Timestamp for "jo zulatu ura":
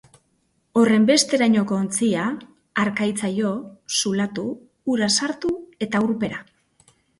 3.37-5.13